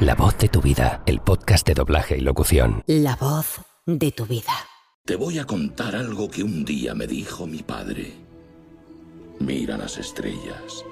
[0.00, 2.82] La voz de tu vida, el podcast de doblaje y locución.
[2.86, 4.52] La voz de tu vida.
[5.06, 8.12] Te voy a contar algo que un día me dijo mi padre.
[9.40, 10.84] Mira las estrellas.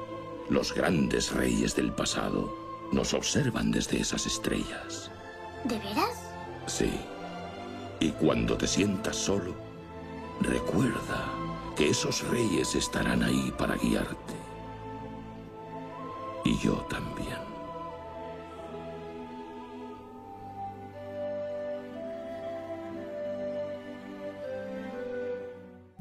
[0.49, 2.51] Los grandes reyes del pasado
[2.93, 5.11] nos observan desde esas estrellas.
[5.65, 6.23] ¿De veras?
[6.65, 6.91] Sí.
[8.01, 9.55] Y cuando te sientas solo,
[10.41, 11.27] recuerda
[11.77, 14.35] que esos reyes estarán ahí para guiarte.
[16.47, 17.44] Y yo también.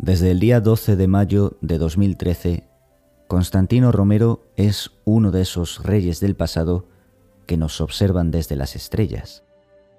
[0.03, 2.67] Desde el día 12 de mayo de 2013,
[3.29, 6.89] Constantino Romero es uno de esos reyes del pasado
[7.45, 9.45] que nos observan desde las estrellas.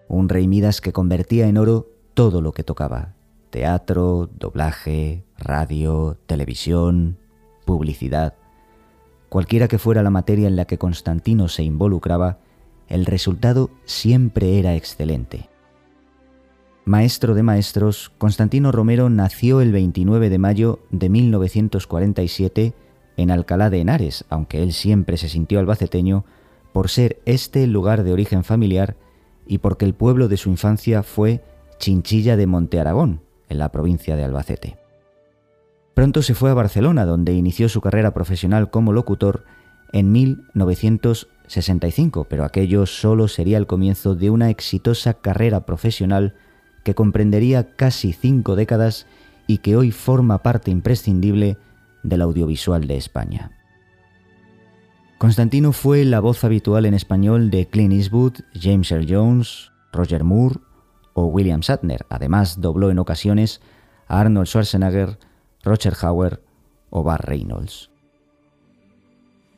[0.07, 3.15] Un rey Midas que convertía en oro todo lo que tocaba.
[3.49, 7.17] Teatro, doblaje, radio, televisión,
[7.65, 8.35] publicidad.
[9.31, 12.41] Cualquiera que fuera la materia en la que Constantino se involucraba,
[12.89, 15.49] el resultado siempre era excelente.
[16.87, 22.75] Maestro de maestros, Constantino Romero nació el 29 de mayo de 1947
[23.17, 26.27] en Alcalá de Henares, aunque él siempre se sintió albaceteño
[26.75, 28.97] por ser este el lugar de origen familiar
[29.47, 31.43] y porque el pueblo de su infancia fue
[31.79, 34.77] Chinchilla de Monte Aragón, en la provincia de Albacete.
[35.95, 39.47] Pronto se fue a Barcelona, donde inició su carrera profesional como locutor
[39.93, 46.35] en 1965, pero aquello solo sería el comienzo de una exitosa carrera profesional
[46.85, 49.07] que comprendería casi cinco décadas
[49.47, 51.57] y que hoy forma parte imprescindible
[52.03, 53.51] del audiovisual de España.
[55.19, 60.57] Constantino fue la voz habitual en español de Clint Eastwood, James Earl Jones, Roger Moore
[61.15, 62.05] o William Shatner.
[62.11, 63.61] Además, dobló en ocasiones
[64.07, 65.19] a Arnold Schwarzenegger,
[65.63, 66.43] Roger Hauer
[66.91, 67.91] o Bar Reynolds.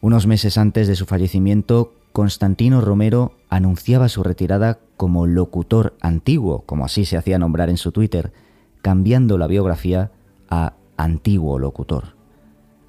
[0.01, 6.87] Unos meses antes de su fallecimiento, Constantino Romero anunciaba su retirada como locutor antiguo, como
[6.87, 8.33] así se hacía nombrar en su Twitter,
[8.81, 10.13] cambiando la biografía
[10.49, 12.17] a antiguo locutor.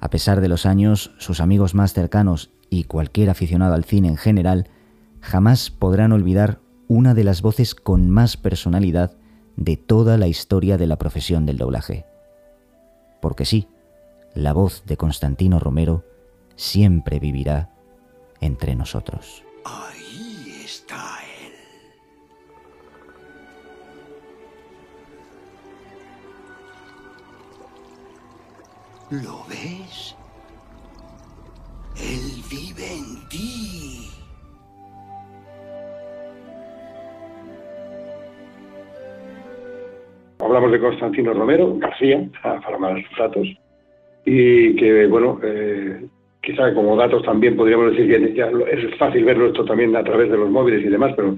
[0.00, 4.16] A pesar de los años, sus amigos más cercanos y cualquier aficionado al cine en
[4.16, 4.70] general
[5.20, 9.12] jamás podrán olvidar una de las voces con más personalidad
[9.56, 12.06] de toda la historia de la profesión del doblaje.
[13.20, 13.68] Porque sí,
[14.32, 16.06] la voz de Constantino Romero
[16.56, 17.74] siempre vivirá
[18.40, 19.44] entre nosotros.
[19.64, 21.52] Ahí está él.
[29.22, 30.14] ¿Lo ves?
[31.96, 34.10] Él vive en ti.
[40.38, 43.46] Hablamos de Constantino Romero García, para más datos,
[44.24, 46.06] y que, bueno, eh,
[46.48, 50.30] quizá como datos también podríamos decir que ya es fácil verlo esto también a través
[50.30, 51.36] de los móviles y demás, pero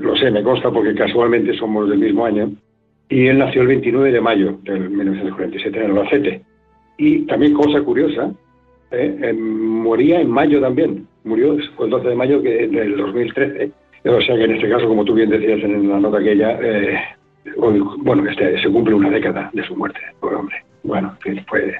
[0.00, 2.50] lo sé, me consta porque casualmente somos del mismo año.
[3.08, 6.42] Y él nació el 29 de mayo del 1947 en Albacete.
[6.98, 8.32] Y también cosa curiosa,
[8.90, 9.32] ¿eh?
[9.32, 13.70] moría en mayo también, murió el 12 de mayo que, del 2013.
[14.06, 16.98] O sea que en este caso, como tú bien decías en la nota aquella, eh,
[17.58, 20.56] hoy, bueno, este, se cumple una década de su muerte, pobre hombre.
[20.82, 21.16] Bueno,
[21.48, 21.76] fue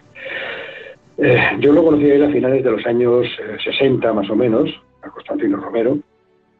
[1.18, 3.26] eh, yo lo conocí a a finales de los años
[3.64, 4.70] 60 eh, más o menos,
[5.02, 5.98] a Constantino Romero,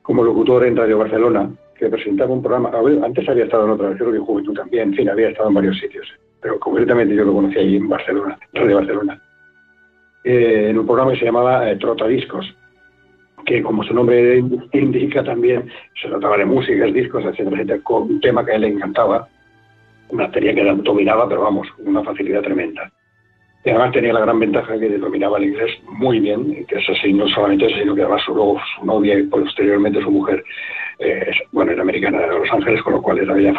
[0.03, 2.71] como locutor en Radio Barcelona, que presentaba un programa,
[3.05, 5.79] antes había estado en otra, creo que Juventud también, en fin, había estado en varios
[5.79, 6.07] sitios,
[6.41, 9.23] pero concretamente yo lo conocí ahí en Barcelona, Radio Barcelona,
[10.25, 12.57] eh, en un programa que se llamaba Trotadiscos,
[13.45, 14.43] que como su nombre
[14.73, 15.69] indica también,
[16.01, 19.29] se trataba de músicas, discos, etcétera, etcétera, con un tema que a él le encantaba,
[20.09, 22.91] una batería que dominaba, pero vamos, una facilidad tremenda.
[23.67, 27.13] Y además tenía la gran ventaja que dominaba el inglés muy bien, que es así,
[27.13, 30.45] no solamente eso, sino que además su novia y posteriormente su mujer,
[31.01, 33.53] eh, bueno, era americana de Los Ángeles, con lo cual era ya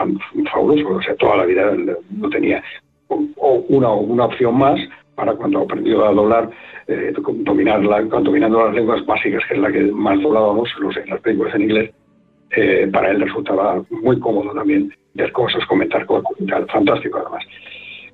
[0.50, 1.76] fabuloso, o sea, toda la vida
[2.10, 2.64] no tenía
[3.10, 4.80] una, una opción más
[5.16, 6.52] para cuando aprendió a doblar,
[6.88, 11.54] eh, dominar dominando las lenguas básicas, que es la que más doblábamos, los, las películas
[11.56, 11.92] en inglés,
[12.52, 16.32] eh, para él resultaba muy cómodo también ver cosas, comentar cosas,
[16.72, 17.44] fantástico además.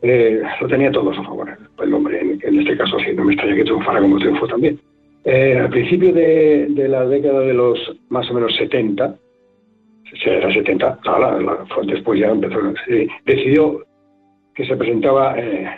[0.05, 1.49] Eh, lo tenía todo a su favor
[1.81, 4.79] el hombre, en, este caso sí, no me extraña que triunfara como triunfó también.
[5.23, 7.79] Eh, al principio de, la década de los
[8.09, 9.15] más o menos 70,
[10.03, 10.99] si era 70,
[11.85, 12.59] después ya empezó,
[13.25, 13.79] decidió
[14.53, 15.69] que se presentaba, eh,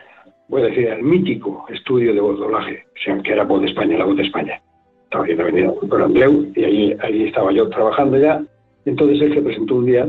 [0.47, 2.83] voy a decir, el mítico estudio de voz doblaje,
[3.23, 4.59] que era Voz de España, la Voz de España.
[5.03, 8.43] Estaba aquí también con Andreu y ahí, ahí estaba yo trabajando ya.
[8.85, 10.07] Entonces él se presentó un día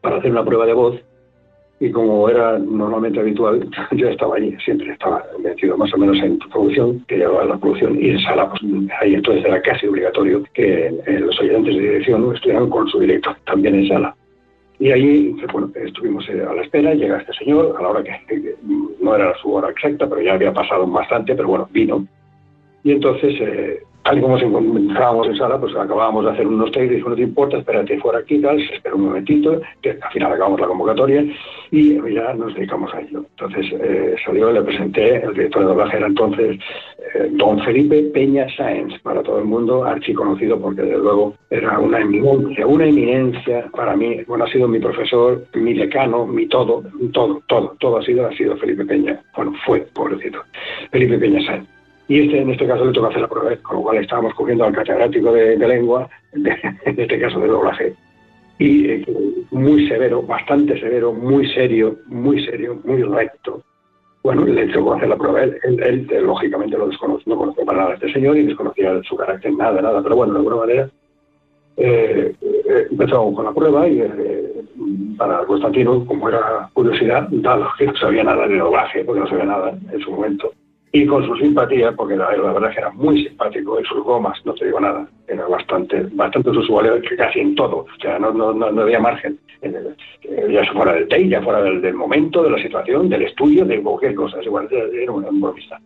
[0.00, 1.00] para hacer una prueba de voz
[1.80, 6.38] y como era normalmente habitual, yo estaba allí, siempre estaba metido más o menos en
[6.38, 8.62] producción, que llevaba la producción, y en sala, pues
[9.00, 13.76] ahí entonces era casi obligatorio que los oyentes de dirección estuvieran con su director también
[13.76, 14.14] en sala.
[14.80, 18.54] Y ahí, bueno, estuvimos eh, a la espera, llega este señor, a la hora que,
[19.00, 22.06] no era su hora exacta, pero ya había pasado bastante, pero bueno, vino.
[22.84, 27.10] Y entonces eh, tal y como encontrábamos en sala, pues acabábamos de hacer unos dijo,
[27.10, 30.60] no te importa, espérate fuera aquí, tal, se esperó un momentito, que al final acabamos
[30.60, 31.24] la convocatoria
[31.70, 33.26] y ya nos dedicamos a ello.
[33.30, 36.58] Entonces eh, salió, le presenté, el director de doblaje era entonces
[37.14, 42.00] eh, don Felipe Peña Sáenz, para todo el mundo, archiconocido porque desde luego era una
[42.00, 46.82] eminencia, una eminencia para mí, bueno, ha sido mi profesor, mi decano, mi todo,
[47.12, 50.40] todo, todo, todo ha sido, ha sido Felipe Peña, bueno, fue, pobrecito,
[50.90, 51.77] Felipe Peña Sáenz.
[52.08, 54.64] Y este, en este caso le toca hacer la prueba, con lo cual estábamos cogiendo
[54.64, 57.94] al catedrático de, lengua, en este caso de doblaje,
[58.58, 59.06] y eh,
[59.50, 63.62] muy severo, bastante severo, muy serio, muy serio, muy recto.
[64.22, 65.42] Bueno, le tocó hacer la prueba.
[65.42, 69.16] Él, él, lógicamente lo desconoce, no conoce para nada a este señor y desconocía su
[69.16, 70.90] carácter, nada, nada, pero bueno, de alguna manera
[71.76, 74.02] eh, eh, empezó con la prueba y
[75.16, 79.44] para Constantino, como era curiosidad, dado que no sabía nada de doblaje, porque no sabía
[79.44, 80.52] nada en su momento,
[80.92, 84.54] y con su simpatía, porque la, verdad que era muy simpático, en sus gomas, no
[84.54, 88.82] te digo nada, era bastante, bastante usuario, casi en todo, o sea, no, no, no
[88.82, 93.64] había margen, ya fuera del take, ya fuera del, momento, de la situación, del estudio,
[93.64, 95.80] de cualquier cosa, igual, era un bromista.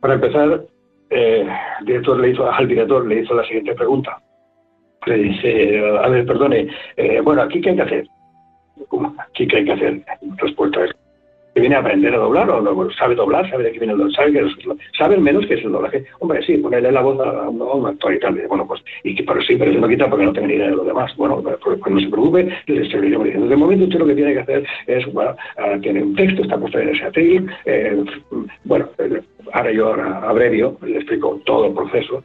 [0.00, 0.64] Para empezar,
[1.10, 1.46] eh,
[1.80, 4.18] el director le hizo, al director le hizo la siguiente pregunta.
[5.06, 8.06] Le dice, a ver, perdone, eh, bueno, ¿aquí qué hay que hacer?
[9.18, 10.02] ¿Aquí qué hay que hacer?
[10.38, 10.90] Respuesta es,
[11.54, 13.98] que viene a aprender a doblar o no, sabe doblar, sabe de qué viene el
[13.98, 14.46] doblar, sabe, que
[14.96, 16.04] sabe menos que es el doblaje.
[16.20, 18.40] Hombre, sí, ponerle la voz a, un actor y tal.
[18.48, 20.68] Bueno, pues, y que, pero sí, pero eso no quita porque no tengo ni idea
[20.68, 21.14] de lo demás.
[21.16, 23.48] Bueno, pues, pues, pues no se preocupe, le seguiremos diciendo.
[23.48, 25.34] De momento usted lo que tiene que hacer es, bueno,
[25.82, 28.04] tiene un texto, está puesto en ese atril, eh,
[28.64, 29.20] bueno, eh,
[29.52, 32.22] ahora yo ahora abrevio, le explico todo el proceso,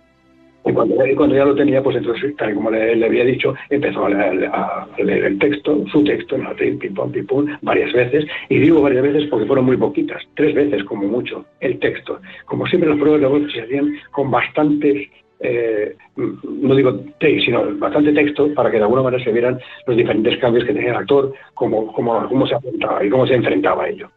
[0.70, 4.52] y cuando, ya lo tenía, pues entonces, tal como le, había dicho, empezó a leer,
[4.98, 7.26] el texto, su texto, en la pim, pum, pim,
[7.62, 8.26] varias veces.
[8.50, 12.20] Y digo varias veces porque fueron muy poquitas, tres veces como mucho, el texto.
[12.46, 15.10] Como siempre, las pruebas de voz se hacían con bastantes
[15.40, 19.96] eh, no digo texto, sino bastante texto para que de alguna manera se vieran los
[19.96, 24.10] diferentes cambios que tenía el actor, cómo se afrontaba y cómo se enfrentaba a ello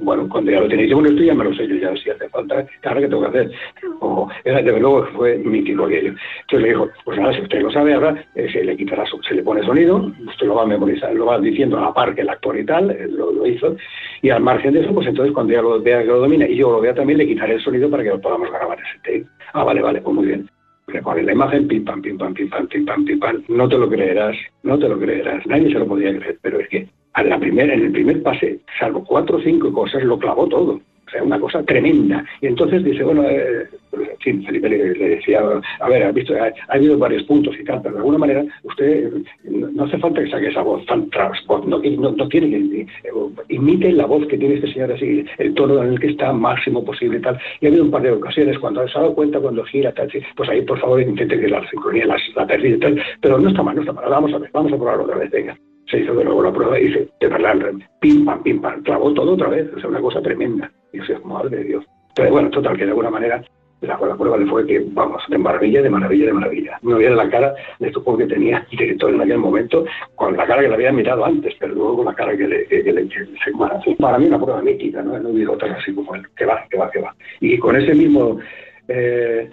[0.00, 2.28] bueno, cuando ya lo tenéis, bueno, esto ya me lo sé yo, ya si hace
[2.28, 3.50] falta, claro que tengo que hacer.
[4.00, 6.14] O, era, desde luego fue mítico aquello.
[6.42, 9.34] Entonces le dijo, pues nada, si usted lo sabe ahora, eh, se le quitará, se
[9.34, 12.22] le pone sonido, usted lo va a memorizar, lo va diciendo a la par que
[12.22, 13.76] el actor y tal, lo, lo, hizo,
[14.22, 16.56] y al margen de eso, pues entonces cuando ya lo vea que lo domina y
[16.56, 19.26] yo lo vea también, le quitaré el sonido para que lo podamos grabar ese tape.
[19.52, 20.48] Ah, vale, vale, pues muy bien
[21.02, 23.44] con la imagen, pim pam, pim pam, pim pam, pim pam, pim pam.
[23.48, 25.46] No te lo creerás, no te lo creerás.
[25.46, 26.88] Nadie se lo podía creer, pero es que
[27.20, 30.80] en el primer pase, salvo cuatro o cinco cosas, lo clavó todo.
[31.10, 32.24] O sea, una cosa tremenda.
[32.40, 33.66] Y entonces dice, bueno, eh,
[34.20, 35.40] Felipe le, decía,
[35.80, 39.10] a ver, ha visto, ha, habido varios puntos y tal, pero de alguna manera usted
[39.42, 43.12] no hace falta que saque esa voz tan transport, no, no, tiene que eh,
[43.48, 46.84] imite la voz que tiene este señor así, el tono en el que está máximo
[46.84, 47.40] posible y tal.
[47.60, 50.08] Y ha habido un par de ocasiones cuando se ha dado cuenta cuando gira tal,
[50.36, 53.64] pues ahí por favor intente que la sincronía, la, la y tal, pero no está
[53.64, 54.08] mal, no está mal.
[54.08, 55.58] Vamos a ver, vamos a probarlo otra vez, venga
[55.90, 57.54] se hizo de nuevo la prueba y dice, de verdad,
[58.00, 60.70] pim, pam, pim, pam, clavó todo otra vez, o sea, una cosa tremenda.
[60.92, 61.84] Y madre de Dios.
[62.14, 63.42] Pero bueno, total, que de alguna manera
[63.80, 66.78] la, la prueba le fue que, vamos, de maravilla, de maravilla, de maravilla.
[66.82, 69.84] No había la cara de supongo que tenía el director en aquel momento,
[70.16, 72.66] con la cara que le había mirado antes, pero luego con la cara que le,
[72.66, 75.18] que, le se, Para mí una prueba mítica, ¿no?
[75.18, 77.14] No hubiera otra así como él, que va, que va, que va.
[77.40, 78.38] Y con ese mismo...
[78.88, 79.48] Eh,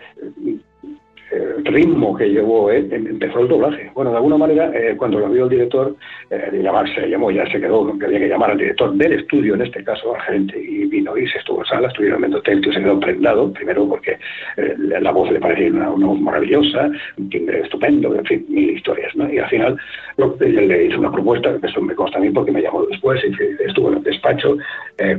[1.32, 3.92] el ritmo que llevó él, em, empezó el doblaje.
[3.94, 5.96] Bueno, de alguna manera, eh, cuando lo vio el director,
[6.30, 9.62] eh, llamarse, llamó, ya se quedó, que había que llamar al director del estudio, en
[9.62, 12.82] este caso, al gerente, y vino y se estuvo en sala, estuvieron viendo y se
[12.82, 14.18] quedó prendado, primero porque
[14.58, 19.16] eh, la voz le parecía una, voz maravillosa, un timbre estupendo, en fin, mil historias,
[19.16, 19.32] ¿no?
[19.32, 19.78] Y al final
[20.18, 23.64] lo, le hizo una propuesta, eso me consta a mí porque me llamó después, y
[23.64, 24.58] estuvo en el despacho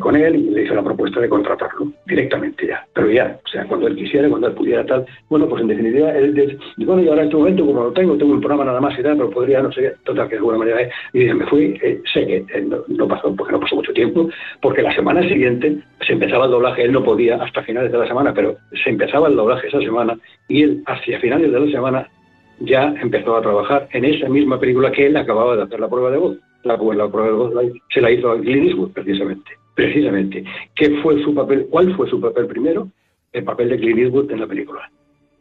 [0.00, 3.65] con él y le hizo la propuesta de contratarlo directamente ya, pero ya, o sea,
[3.65, 5.99] cuando él quisiera, cuando él pudiera tal, bueno, pues en definitiva
[6.79, 9.03] bueno, y ahora en este momento, como lo tengo, tengo un programa nada más y
[9.03, 12.27] tal, pero podría, no sé, total, que de alguna manera, y me fui, eh, sé
[12.27, 14.29] que eh, no, pasó, porque no pasó mucho tiempo,
[14.61, 18.07] porque la semana siguiente se empezaba el doblaje, él no podía hasta finales de la
[18.07, 22.09] semana, pero se empezaba el doblaje esa semana, y él hacia finales de la semana
[22.61, 26.11] ya empezó a trabajar en esa misma película que él acababa de hacer la prueba
[26.11, 26.38] de voz.
[26.65, 27.53] La, la prueba de voz
[27.91, 29.53] se la hizo a Clint Eastwood, precisamente.
[29.75, 30.45] Precisamente.
[30.75, 31.69] ¿Qué fue su papel?
[31.71, 32.88] ¿Cuál fue su papel primero?
[33.33, 34.91] El papel de Clint Eastwood en la película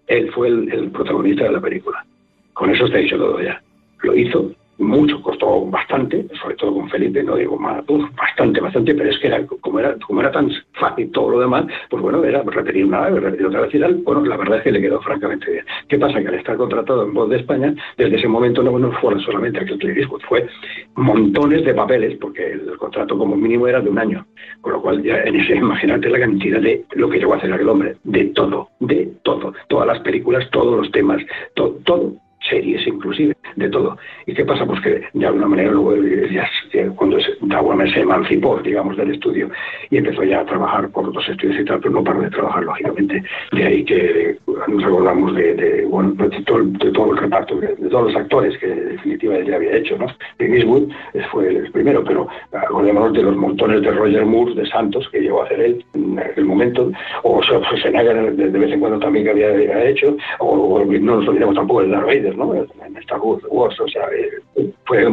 [0.07, 2.05] él fue el, protagonista de la película.
[2.53, 3.61] Con eso está dicho todo ya.
[4.01, 7.83] Lo hizo mucho, costó bastante, sobre todo con Felipe, no digo más,
[8.15, 11.65] bastante, bastante, pero es que era, como era como era tan fácil todo lo demás,
[11.89, 14.63] pues bueno, era repetir una vez, repetir otra vez y tal, bueno, la verdad es
[14.63, 15.65] que le quedó francamente bien.
[15.87, 16.21] ¿Qué pasa?
[16.21, 19.59] Que al estar contratado en Voz de España, desde ese momento no, no fue solamente
[19.59, 20.47] aquel Clint fue
[20.95, 24.25] montones de papeles, porque el contrato como mínimo era de un año,
[24.61, 27.51] con lo cual ya en ese, imagínate la cantidad de lo que llegó a hacer
[27.51, 31.21] aquel hombre, de todo, de todo, todas las películas, todos los temas,
[31.55, 32.13] todo, todo
[32.49, 33.97] series inclusive, de todo.
[34.25, 34.65] ¿Y qué pasa?
[34.65, 35.95] Pues que de alguna manera luego
[36.31, 36.49] ya,
[36.95, 39.49] cuando Dawame se emancipó, digamos, del estudio
[39.89, 42.63] y empezó ya a trabajar por otros estudios y tal, pero no paró de trabajar,
[42.63, 43.23] lógicamente.
[43.51, 44.37] De ahí que
[44.67, 48.71] nos recordamos de, bueno, de, todo, de todo el reparto, de, todos los actores que
[48.71, 50.07] en definitiva ya había hecho, ¿no?
[50.37, 50.91] De Eastwood
[51.31, 55.41] fue el primero, pero acordémonos de los montones de Roger Moore, de Santos, que llegó
[55.41, 56.91] a hacer él en aquel momento,
[57.23, 61.55] o Schwarzenegger de, de vez en cuando también que había, hecho, o, no nos olvidemos
[61.55, 62.36] tampoco de Darth Vader,
[62.85, 65.03] en Star Wars, o sea, eh, fue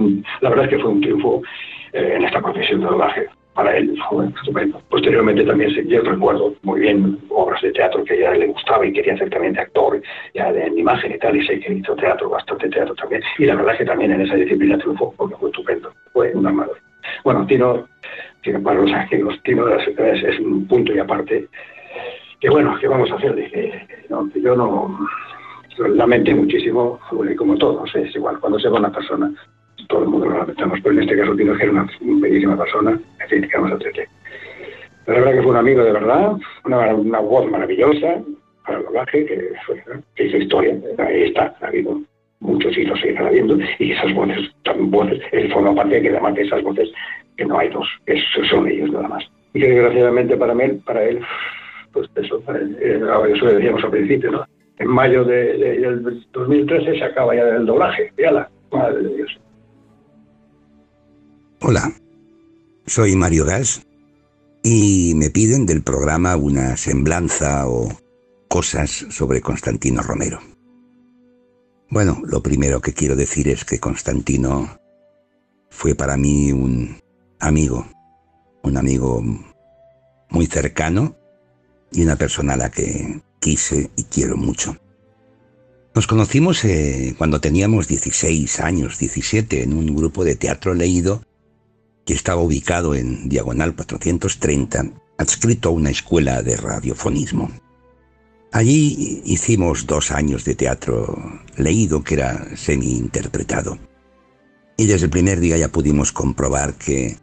[0.40, 1.43] la verdad es que fue un triunfo
[1.93, 3.28] eh, en esta profesión de doblaje.
[3.54, 4.83] Para él fue estupendo.
[4.90, 9.16] Posteriormente también yo recuerdo muy bien obras de teatro que ya le gustaba y quería
[9.16, 10.02] ser también de actor,
[10.35, 13.23] ya de en imagen y tal, y sé que hizo teatro, bastante teatro también.
[13.38, 15.93] Y la verdad es que también en esa disciplina triunfó, porque fue estupendo.
[16.12, 16.76] Fue un armador.
[17.23, 17.87] Bueno, Tino,
[18.43, 19.87] que para los arquivos, Tino es,
[20.25, 21.47] es, un punto y aparte.
[22.40, 23.37] Que bueno, ¿qué vamos a hacer?
[24.11, 24.99] No, yo no
[25.78, 26.99] lamenté muchísimo,
[27.37, 29.33] como todos, es igual, cuando se va una persona,
[29.88, 32.99] todo el mundo lo lamentamos, pero en este caso Tino que era una bellísima persona,
[33.21, 34.09] en fin, vamos a Pero
[35.07, 36.33] la verdad que fue un amigo de verdad,
[36.64, 38.23] una, voz maravillosa
[38.64, 39.50] para el doblaje, que,
[40.14, 42.00] que hizo historia, ahí está, ha habido
[42.40, 46.09] muchos y lo seguirán habiendo, y esas voces, también voces, él forma parte de que
[46.11, 46.90] además de esas voces,
[47.37, 48.16] que no hay dos, que
[48.49, 49.25] son ellos nada más.
[49.52, 51.21] Y que desgraciadamente para él, para él
[51.95, 53.00] pues eso, eh,
[53.33, 54.45] eso lo decíamos al principio, ¿no?
[54.78, 58.12] En mayo de, del 2013 se acaba ya del doblaje.
[58.16, 59.40] la madre de Dios.
[61.61, 61.93] Hola,
[62.87, 63.87] soy Mario Gas
[64.62, 67.88] y me piden del programa una semblanza o
[68.49, 70.40] cosas sobre Constantino Romero.
[71.88, 74.78] Bueno, lo primero que quiero decir es que Constantino
[75.71, 76.97] fue para mí un
[77.40, 77.87] amigo,
[78.62, 79.23] un amigo
[80.31, 81.16] muy cercano
[81.93, 84.79] y una persona a la que quise y quiero mucho.
[85.95, 91.23] Nos conocimos eh, cuando teníamos 16 años, 17, en un grupo de teatro leído
[92.07, 94.87] que estaba ubicado en Diagonal 430,
[95.19, 97.51] adscrito a una escuela de radiofonismo.
[98.51, 101.15] Allí hicimos dos años de teatro
[101.59, 103.79] leído que era semi-interpretado.
[104.79, 107.19] Y desde el primer día ya pudimos comprobar que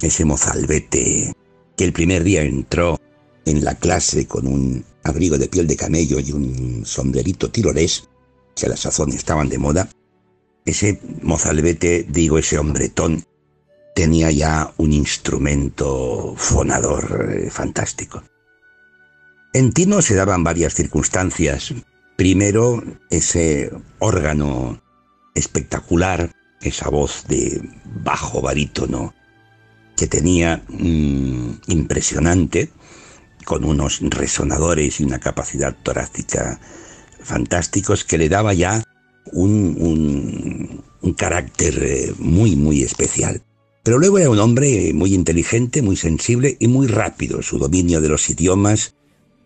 [0.00, 1.32] ese mozalbete
[1.76, 2.98] que el primer día entró
[3.44, 8.08] en la clase con un abrigo de piel de camello y un sombrerito tirolés,
[8.54, 9.88] que a la sazón estaban de moda,
[10.64, 13.24] ese mozalbete, digo, ese hombretón,
[13.94, 18.22] tenía ya un instrumento fonador eh, fantástico.
[19.52, 21.74] En Tino se daban varias circunstancias.
[22.16, 24.80] Primero, ese órgano
[25.34, 27.60] espectacular, esa voz de
[28.04, 29.14] bajo barítono
[29.96, 32.70] que tenía mm, impresionante,
[33.50, 36.60] con unos resonadores y una capacidad torácica
[37.20, 38.84] fantásticos que le daba ya
[39.32, 40.84] un,
[41.16, 43.42] carácter eh, muy, muy especial.
[43.82, 47.42] Pero luego era un hombre muy inteligente, muy sensible y muy rápido.
[47.42, 48.94] Su dominio de los idiomas,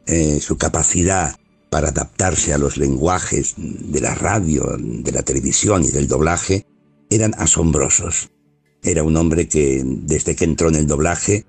[0.06, 1.36] eh, su capacidad
[1.70, 6.66] para adaptarse a los lenguajes de la radio, de la televisión y del doblaje,
[7.08, 8.28] eran asombrosos.
[8.82, 11.46] Era un hombre que desde que entró en el doblaje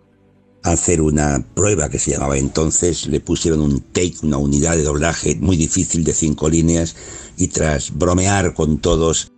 [0.66, 5.36] hacer una prueba que se llamaba entonces, le pusieron un take, una unidad de doblaje
[5.36, 6.96] muy difícil de cinco líneas
[7.38, 9.32] y tras bromear con todos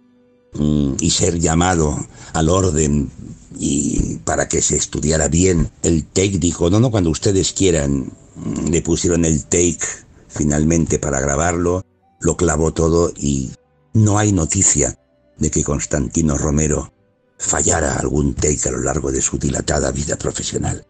[0.53, 3.11] mm, y ser llamado al orden
[3.59, 8.69] y para que se estudiara bien el take, dijo, no, no, cuando ustedes quieran, mm,
[8.69, 9.85] le pusieron el take
[10.29, 11.85] finalmente para grabarlo,
[12.21, 13.51] lo clavó todo y
[13.93, 14.97] no hay noticia
[15.37, 16.93] de que Constantino Romero
[17.37, 20.85] fallara algún take a lo largo de su dilatada vida profesional.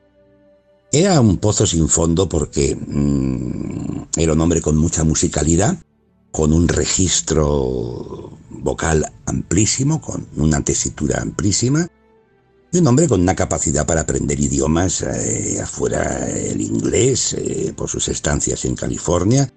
[0.92, 5.78] Era un pozo sin fondo porque mm, era un hombre con mucha musicalidad,
[6.32, 11.88] con un registro vocal amplísimo, con una tesitura amplísima,
[12.72, 17.90] y un hombre con una capacidad para aprender idiomas, eh, afuera el inglés, eh, por
[17.90, 19.52] sus estancias en California,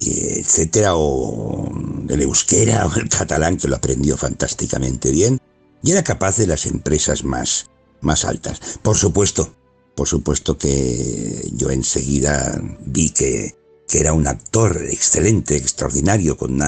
[0.00, 1.70] etcétera, o
[2.08, 5.38] el euskera o el catalán, que lo aprendió fantásticamente bien,
[5.82, 8.60] y era capaz de las empresas más, más altas.
[8.82, 9.54] Por supuesto,
[9.94, 13.54] por supuesto que yo enseguida vi que,
[13.88, 16.58] que era un actor excelente, extraordinario, con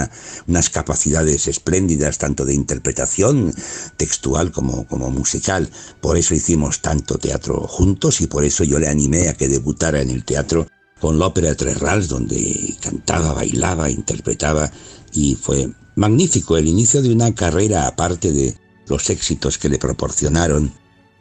[0.47, 3.55] unas capacidades espléndidas, tanto de interpretación
[3.97, 5.71] textual como, como musical.
[6.01, 10.03] Por eso hicimos tanto teatro juntos y por eso yo le animé a que debutara
[10.03, 10.67] en el teatro
[11.01, 14.71] con la ópera Tres Rals, donde cantaba, bailaba, interpretaba
[15.13, 20.73] y fue magnífico el inicio de una carrera aparte de los éxitos que le proporcionaron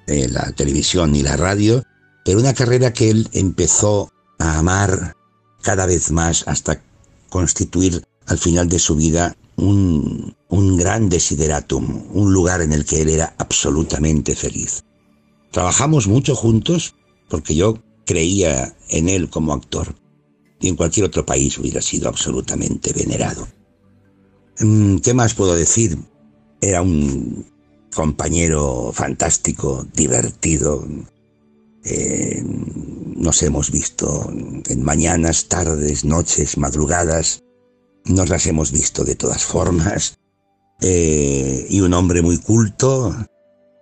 [0.07, 1.83] eh, la televisión y la radio,
[2.23, 5.15] pero una carrera que él empezó a amar
[5.61, 6.81] cada vez más hasta
[7.29, 13.01] constituir al final de su vida un, un gran desideratum, un lugar en el que
[13.01, 14.83] él era absolutamente feliz.
[15.51, 16.95] Trabajamos mucho juntos
[17.29, 19.95] porque yo creía en él como actor
[20.59, 23.47] y en cualquier otro país hubiera sido absolutamente venerado.
[24.59, 25.97] Mm, ¿Qué más puedo decir?
[26.61, 27.45] Era un
[27.93, 30.85] compañero fantástico, divertido.
[31.83, 32.43] Eh,
[33.15, 37.43] nos hemos visto en mañanas, tardes, noches, madrugadas.
[38.05, 40.17] Nos las hemos visto de todas formas.
[40.81, 43.15] Eh, y un hombre muy culto,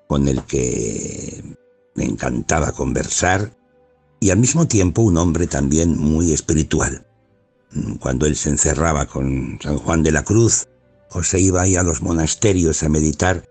[0.08, 1.44] con el que
[1.96, 3.58] me encantaba conversar.
[4.20, 7.08] Y al mismo tiempo un hombre también muy espiritual.
[8.00, 10.68] Cuando él se encerraba con San Juan de la Cruz
[11.10, 13.46] o se iba ahí a los monasterios a meditar,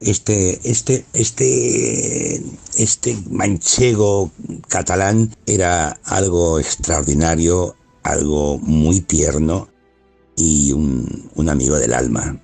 [0.00, 2.42] este, este, este,
[2.76, 4.30] este manchego
[4.68, 9.68] catalán era algo extraordinario, algo muy tierno
[10.36, 12.40] y un, un amigo del alma.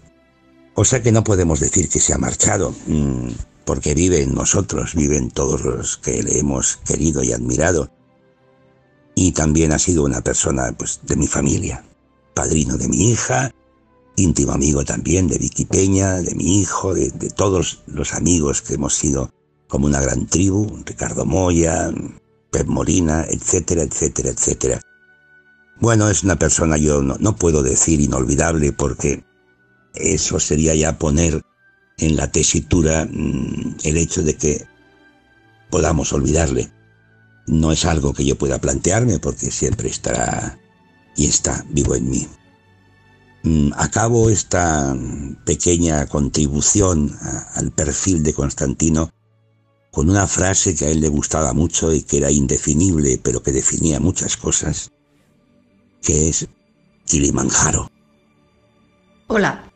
[0.74, 3.28] O sea que no podemos decir que se ha marchado, mm,
[3.64, 7.90] porque vive en nosotros, vive en todos los que le hemos querido y admirado.
[9.14, 11.84] Y también ha sido una persona pues, de mi familia,
[12.34, 13.52] padrino de mi hija,
[14.16, 18.94] íntimo amigo también de Vicky Peña, de mi hijo, de, todos los amigos que hemos
[18.94, 19.32] sido
[19.68, 21.92] como una gran tribu, Ricardo Moya,
[22.50, 24.80] Pep Molina, etcétera, etcétera, etcétera.
[25.80, 29.24] Bueno, es una persona, yo no, puedo decir inolvidable porque
[29.94, 31.42] eso sería ya poner
[31.98, 34.66] en la tesitura mm, el hecho de que
[35.70, 36.70] podamos olvidarle.
[37.46, 40.58] No es algo que yo pueda plantearme porque siempre estará
[41.16, 42.28] y está vivo en mí.
[43.44, 44.96] Mm, acabo esta
[45.44, 47.14] pequeña contribución
[47.54, 49.10] al perfil de Constantino
[49.90, 53.52] con una frase que a él le gustaba mucho y que era indefinible, pero que
[53.52, 54.90] definía muchas cosas,
[56.02, 56.48] que es
[57.04, 57.90] Kilimanjaro.
[59.26, 59.70] Hola,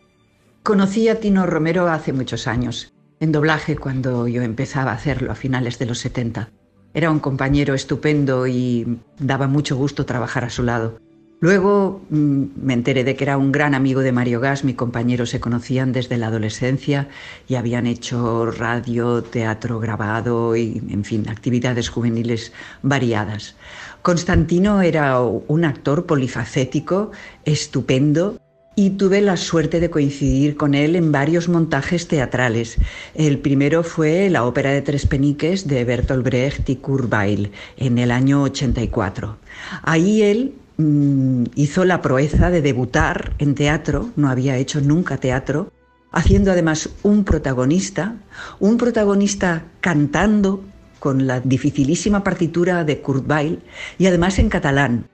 [0.62, 5.34] conocí a Tino Romero hace muchos años, en doblaje cuando yo empezaba a hacerlo a
[5.34, 6.50] finales de los 70.
[6.94, 10.98] Era un compañero estupendo y daba mucho gusto trabajar a su lado.
[11.40, 15.24] Luego mm, me enteré de que era un gran amigo de Mario Gas, mi compañero
[15.24, 17.08] se conocían desde la adolescencia
[17.46, 23.54] y habían hecho radio, teatro grabado y, en fin, actividades juveniles variadas.
[24.02, 27.12] Constantino era un actor polifacético,
[27.44, 28.38] estupendo,
[28.74, 32.78] y tuve la suerte de coincidir con él en varios montajes teatrales.
[33.14, 37.98] El primero fue la ópera de Tres Peniques de Bertolt Brecht y Kurt Weill en
[37.98, 39.36] el año 84.
[39.82, 45.72] Ahí él Mm, hizo la proeza de debutar en teatro, no había hecho nunca teatro,
[46.12, 48.16] haciendo además un protagonista,
[48.60, 50.64] un protagonista cantando
[51.00, 53.60] con la dificilísima partitura de Kurt Weill
[53.98, 55.08] y además en catalán,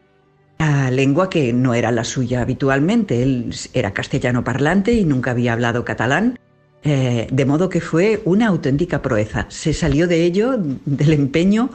[0.59, 3.23] la lengua que no era la suya habitualmente.
[3.23, 6.39] Él era castellano parlante y nunca había hablado catalán,
[6.83, 9.47] eh, de modo que fue una auténtica proeza.
[9.49, 11.71] Se salió de ello, del empeño,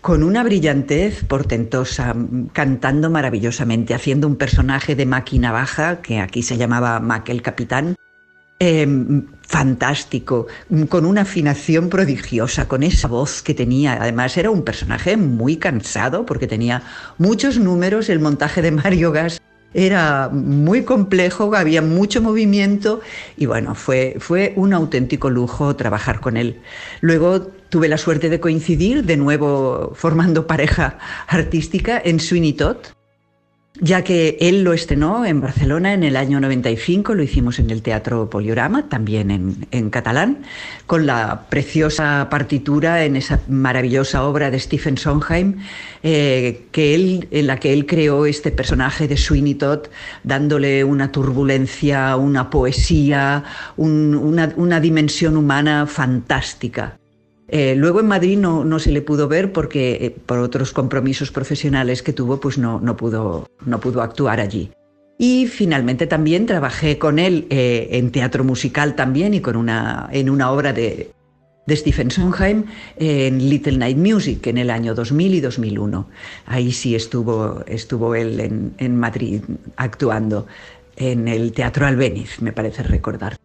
[0.00, 2.14] con una brillantez portentosa,
[2.52, 7.96] cantando maravillosamente, haciendo un personaje de máquina baja, que aquí se llamaba Mac el Capitán,
[8.58, 10.46] em, fantástico,
[10.88, 13.98] con una afinación prodigiosa, con esa voz que tenía.
[14.00, 16.82] Además era un personaje muy cansado porque tenía
[17.18, 19.40] muchos números, el montaje de Mario Gas
[19.72, 23.00] era muy complejo, había mucho movimiento
[23.36, 26.60] y bueno, fue, fue un auténtico lujo trabajar con él.
[27.00, 32.76] Luego tuve la suerte de coincidir de nuevo formando pareja artística en Sweeney Todd,
[33.80, 37.82] ya que él lo estrenó en Barcelona en el año 95, lo hicimos en el
[37.82, 39.30] Teatro Poliorama, también
[39.70, 40.42] en, catalán,
[40.86, 45.60] con la preciosa partitura en esa maravillosa obra de Stephen Sondheim,
[46.02, 49.86] eh, que él, en la que él creó este personaje de Sweeney Todd,
[50.24, 53.44] dándole una turbulencia, una poesía,
[53.76, 56.99] una, una dimensión humana fantástica.
[57.52, 62.00] Eh, luego en Madrid no, se le pudo ver porque eh, por otros compromisos profesionales
[62.02, 64.70] que tuvo, pues no, no, pudo, no pudo actuar allí.
[65.18, 70.30] Y finalmente también trabajé con él eh, en teatro musical también y con una, en
[70.30, 71.10] una obra de,
[71.68, 72.64] Stephen Sondheim
[72.96, 76.08] en Little Night Music en el año 2000 y 2001.
[76.46, 79.42] Ahí sí estuvo, estuvo él en, en Madrid
[79.76, 80.48] actuando
[80.96, 83.36] en el Teatro Albéniz, me parece recordar.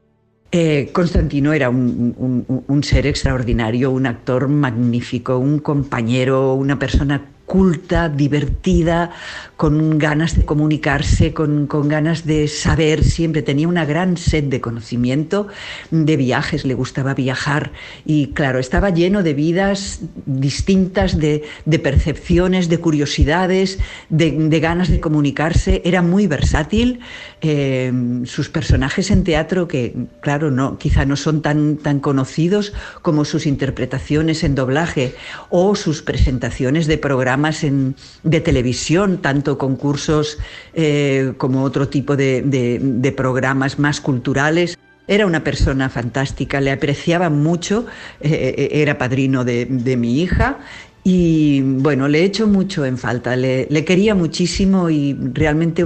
[0.57, 9.11] Eh, Constantino era un, ser extraordinario, un actor magnífico, un compañero, una persona culta, divertida,
[9.55, 15.47] con ganas de comunicarse, con, ganas de saber, siempre tenía una gran sed de conocimiento,
[15.89, 17.71] de viajes, le gustaba viajar.
[18.05, 21.45] Y claro, estaba lleno de vidas distintas, de,
[21.81, 26.99] percepciones, de curiosidades, de, ganas de comunicarse, era muy versátil,
[27.39, 27.93] eh,
[28.25, 33.45] sus personajes en teatro, que claro, no, quizá no son tan, tan conocidos como sus
[33.45, 35.15] interpretaciones en doblaje
[35.49, 40.37] o sus presentaciones de programas en, de televisión, tanto concursos
[40.73, 44.77] eh, como otro tipo de, programas más culturales.
[45.07, 47.85] Era una persona fantástica, le apreciaba mucho,
[48.21, 50.57] eh, eh, era padrino de, mi hija
[51.03, 55.85] y bueno, le he hecho mucho en falta, le, le quería muchísimo y realmente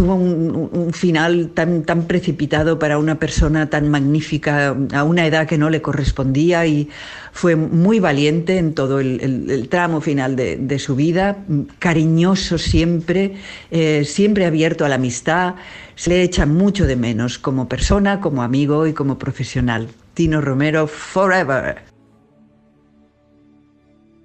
[0.00, 5.68] tuvo un, final tan, precipitado para una persona tan magnífica a una edad que no
[5.68, 6.88] le correspondía y
[7.32, 11.44] fue muy valiente en todo el, tramo final de, su vida,
[11.78, 13.34] cariñoso siempre,
[13.70, 15.56] eh, siempre abierto a la amistad,
[15.96, 19.88] se le echa mucho de menos como persona, como amigo y como profesional.
[20.14, 21.82] Tino Romero, forever.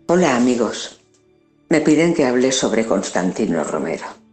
[0.08, 1.02] Hola amigos,
[1.68, 4.25] me piden que hable sobre Constantino Romero.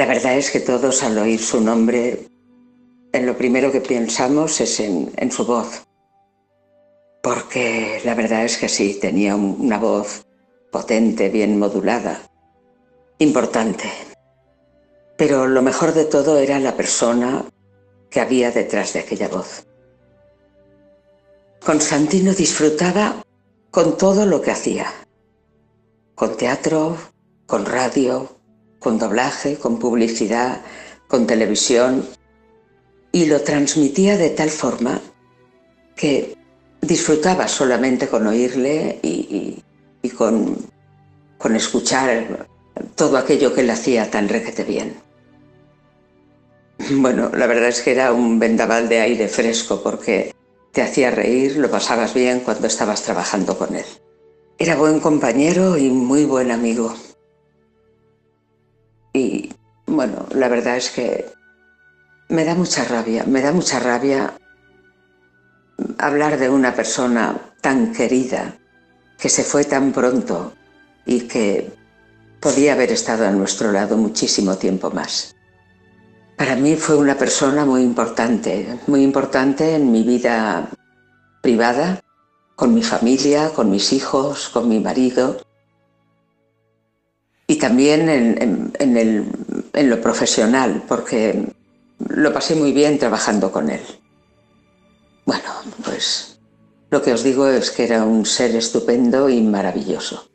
[0.00, 2.26] La verdad es que todos al oír su nombre,
[3.12, 5.84] en lo primero que pensamos es en, su voz.
[7.22, 10.26] Porque la verdad es que sí, tenía una voz
[10.72, 12.18] potente, bien modulada,
[13.18, 13.90] importante.
[15.18, 17.44] Pero lo mejor de todo era la persona
[18.08, 19.66] que había detrás de aquella voz.
[21.62, 23.22] Constantino disfrutaba
[23.70, 24.94] con todo lo que hacía,
[26.14, 26.96] con teatro,
[27.46, 28.39] con radio,
[28.80, 30.62] con doblaje, con publicidad,
[31.06, 32.04] con televisión,
[33.12, 35.00] y lo transmitía de tal forma
[35.94, 36.36] que
[36.80, 39.62] disfrutaba solamente con oírle y,
[40.16, 40.56] con,
[41.38, 42.48] con, escuchar
[42.94, 44.96] todo aquello que le hacía tan requete bien.
[46.92, 50.34] Bueno, la verdad es que era un vendaval de aire fresco porque
[50.72, 53.84] te hacía reír, lo pasabas bien cuando estabas trabajando con él.
[54.58, 56.94] Era buen compañero y muy buen amigo.
[59.12, 59.52] Y
[59.86, 61.26] bueno, la verdad es que
[62.28, 64.34] me da mucha rabia, me da mucha rabia
[65.98, 68.56] hablar de una persona tan querida,
[69.18, 70.52] que se fue tan pronto
[71.04, 71.72] y que
[72.40, 75.34] podía haber estado a nuestro lado muchísimo tiempo más.
[76.36, 80.70] Para mí fue una persona muy importante, muy importante en mi vida
[81.42, 82.00] privada,
[82.56, 85.38] con mi familia, con mis hijos, con mi marido
[87.50, 91.52] y también en, lo profesional, porque
[91.98, 93.80] lo pasé muy bien trabajando con él.
[95.26, 95.50] Bueno,
[95.82, 96.38] pues
[96.92, 100.30] lo que os digo es que era un ser estupendo y maravilloso.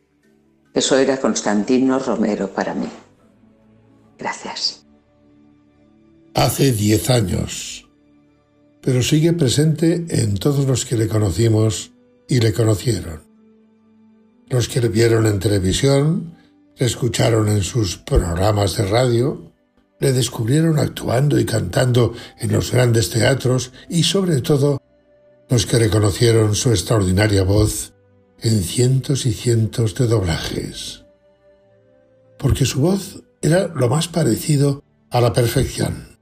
[0.73, 2.89] Eso era Constantino Romero para mí.
[4.19, 4.85] Gracias.
[6.33, 7.89] Hace diez años,
[8.81, 11.93] pero sigue presente en todos los que le conocimos
[12.27, 13.23] y le conocieron.
[14.49, 16.34] Los que le vieron en televisión,
[16.77, 19.51] le escucharon en sus programas de radio,
[19.99, 24.81] le descubrieron actuando y cantando en los grandes teatros y sobre todo
[25.49, 27.93] los que reconocieron su extraordinaria voz
[28.41, 31.05] en cientos y cientos de doblajes.
[32.37, 36.17] Porque su voz era lo más parecido a la perfección.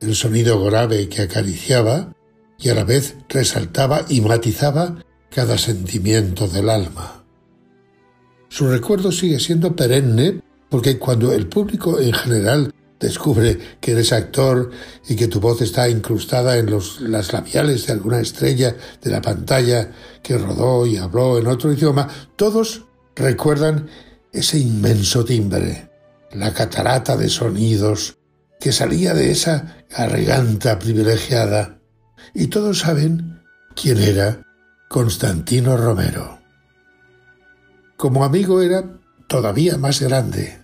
[0.00, 2.14] El sonido grave que acariciaba
[2.58, 7.17] y a la vez resaltaba y matizaba cada sentimiento del alma.
[8.48, 14.70] Su recuerdo sigue siendo perenne porque cuando el público en general descubre que eres actor
[15.08, 19.22] y que tu voz está incrustada en los, las labiales de alguna estrella de la
[19.22, 23.88] pantalla que rodó y habló en otro idioma, todos recuerdan
[24.32, 25.90] ese inmenso timbre,
[26.32, 28.18] la catarata de sonidos
[28.60, 31.80] que salía de esa garganta privilegiada,
[32.34, 33.42] y todos saben
[33.74, 34.42] quién era
[34.88, 36.37] Constantino Romero.
[37.98, 38.84] Como amigo era
[39.26, 40.56] todavía más grande.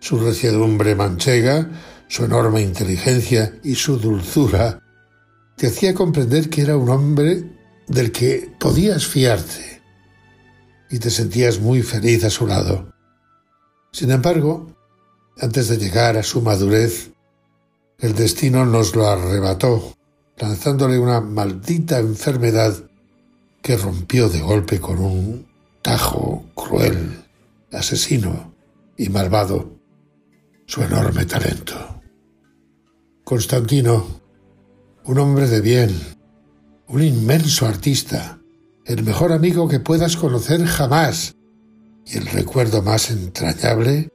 [0.00, 1.70] Su reciedumbre manchega,
[2.08, 4.82] su enorme inteligencia y su dulzura
[5.56, 7.48] te hacía comprender que era un hombre
[7.86, 9.82] del que podías fiarte
[10.90, 12.92] y te sentías muy feliz a su lado.
[13.92, 14.74] Sin embargo,
[15.38, 17.12] antes de llegar a su madurez,
[18.00, 19.94] el destino nos lo arrebató
[20.38, 22.74] lanzándole una maldita enfermedad
[23.62, 25.51] que rompió de golpe con un
[25.82, 27.24] tajo cruel,
[27.72, 28.54] asesino
[28.96, 29.78] y malvado
[30.66, 32.00] su enorme talento.
[33.24, 34.06] Constantino,
[35.04, 35.90] un hombre de bien,
[36.88, 38.38] un inmenso artista,
[38.86, 41.34] el mejor amigo que puedas conocer jamás
[42.06, 44.08] y el recuerdo más entrañable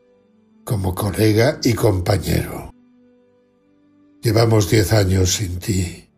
[0.64, 2.72] como colega y compañero.
[4.22, 6.10] Llevamos diez años sin ti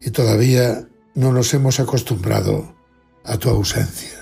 [0.00, 2.74] y todavía no nos hemos acostumbrado
[3.24, 4.13] a tu ausencia.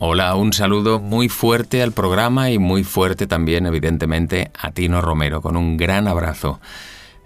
[0.00, 5.42] Hola, un saludo muy fuerte al programa y muy fuerte también, evidentemente, a Tino Romero,
[5.42, 6.60] con un gran abrazo.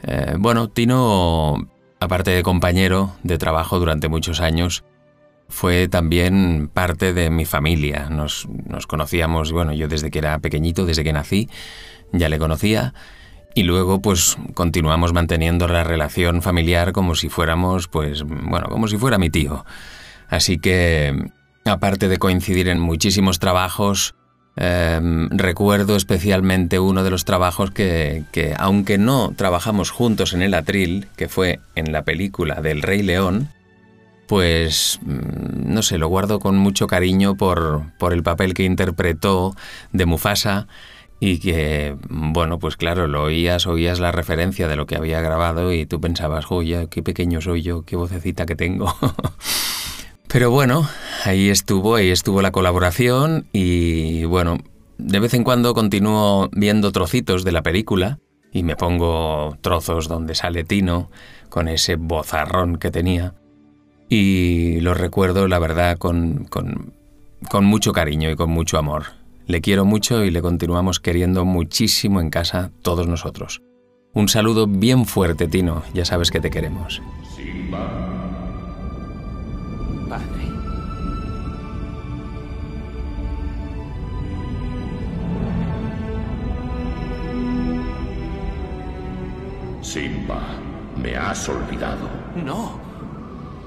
[0.02, 1.68] Eh, bueno, Tino,
[2.00, 4.84] aparte de compañero de trabajo durante muchos años,
[5.50, 8.08] fue también parte de mi familia.
[8.08, 11.50] Nos, nos conocíamos, bueno, yo desde que era pequeñito, desde que nací,
[12.10, 12.94] ya le conocía.
[13.54, 18.96] Y luego, pues, continuamos manteniendo la relación familiar como si fuéramos, pues, bueno, como si
[18.96, 19.66] fuera mi tío.
[20.30, 21.30] Así que,
[21.64, 24.14] aparte de coincidir en muchísimos trabajos,
[24.56, 30.54] em, recuerdo especialmente uno de los trabajos que, que, aunque no trabajamos juntos en el
[30.54, 33.48] atril, que fue en la película del Rey León,
[34.26, 39.54] pues mm, no sé, lo guardo con mucho cariño por, por el papel que interpretó
[39.92, 40.66] de Mufasa
[41.20, 45.72] y que, bueno, pues claro, lo oías, oías la referencia de lo que había grabado
[45.72, 48.92] y tú pensabas, joya, qué pequeño soy yo, qué vocecita que tengo.
[50.32, 50.88] Pero bueno,
[51.24, 54.56] ahí estuvo, ahí estuvo la colaboración y bueno,
[54.96, 58.18] de vez en cuando continúo viendo trocitos de la película
[58.50, 61.10] y me pongo trozos donde sale Tino
[61.50, 63.34] con ese bozarrón que tenía
[64.08, 66.94] y lo recuerdo, la verdad, con, con,
[67.50, 69.04] con mucho cariño y con mucho amor.
[69.46, 73.60] Le quiero mucho y le continuamos queriendo muchísimo en casa todos nosotros.
[74.14, 75.82] Un saludo bien fuerte, Tino.
[75.92, 77.02] Ya sabes que te queremos.
[80.12, 80.44] Padre.
[89.80, 90.40] Simba,
[91.02, 92.10] me has olvidado.
[92.44, 92.78] No.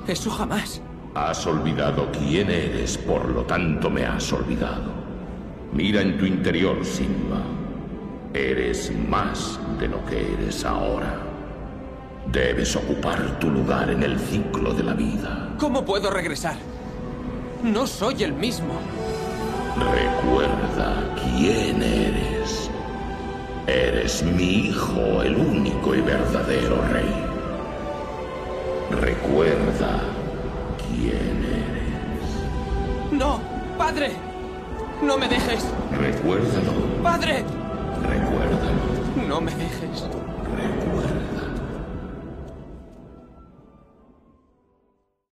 [0.05, 0.83] Eso jamás.
[1.15, 4.91] Has olvidado quién eres, por lo tanto me has olvidado.
[5.73, 7.41] Mira en tu interior, Simba.
[8.35, 11.21] Eres más de lo que eres ahora.
[12.31, 15.44] Debes ocupar tu lugar en el ciclo de la vida.
[15.59, 16.55] ¿Cómo puedo regresar?
[17.63, 18.73] No soy el mismo.
[19.77, 22.69] Recuerda quién eres.
[23.65, 27.25] Eres mi hijo, el único y verdadero rey.
[28.91, 30.01] Recuerda
[30.87, 33.11] quién eres.
[33.11, 33.39] No,
[33.77, 34.11] padre.
[35.01, 35.65] No me dejes.
[35.97, 36.71] Recuérdalo.
[37.01, 37.43] Padre.
[38.01, 39.27] Recuérdalo.
[39.27, 40.03] No me dejes.
[40.55, 41.34] Recuerda.